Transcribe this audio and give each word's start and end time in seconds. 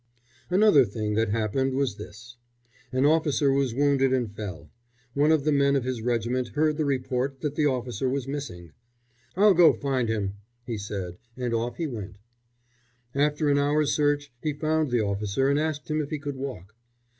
Another 0.49 0.83
thing 0.83 1.13
that 1.13 1.29
happened 1.29 1.75
was 1.75 1.97
this: 1.97 2.37
An 2.91 3.05
officer 3.05 3.51
was 3.51 3.75
wounded 3.75 4.11
and 4.11 4.35
fell. 4.35 4.71
One 5.13 5.31
of 5.31 5.43
the 5.43 5.51
men 5.51 5.75
of 5.75 5.83
his 5.83 6.01
regiment 6.01 6.47
heard 6.55 6.77
the 6.77 6.85
report 6.85 7.41
that 7.41 7.53
the 7.53 7.67
officer 7.67 8.09
was 8.09 8.27
missing. 8.27 8.71
"I'll 9.37 9.53
go 9.53 9.73
and 9.73 9.79
find 9.79 10.09
him," 10.09 10.37
he 10.65 10.79
said, 10.79 11.19
and 11.37 11.53
off 11.53 11.77
he 11.77 11.85
went. 11.85 12.15
After 13.13 13.47
an 13.51 13.59
hour's 13.59 13.93
search 13.93 14.33
he 14.41 14.53
found 14.53 14.89
the 14.89 15.01
officer 15.01 15.49
and 15.51 15.59
asked 15.59 15.87
him 15.91 16.01
if 16.01 16.09
he 16.09 16.17
could 16.17 16.35
walk. 16.35 16.73